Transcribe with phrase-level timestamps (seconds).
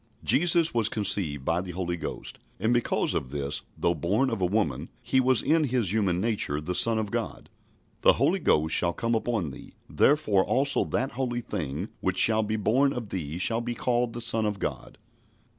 [0.23, 4.47] "Jesus was conceived by the Holy Ghost, and, because of this, though born of a
[4.47, 7.51] woman, He was in His human nature the Son of God.
[8.01, 9.75] "The Holy Ghost shall come upon thee...
[9.87, 14.21] therefore also that holy thing which shall be born of thee shall be called the
[14.21, 14.97] Son of God."